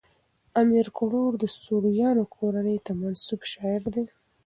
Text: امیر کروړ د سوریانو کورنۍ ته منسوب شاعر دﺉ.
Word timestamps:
امیر 0.61 0.87
کروړ 0.97 1.31
د 1.37 1.43
سوریانو 1.61 2.23
کورنۍ 2.35 2.77
ته 2.85 2.91
منسوب 3.01 3.41
شاعر 3.51 3.81
دﺉ. 3.93 4.07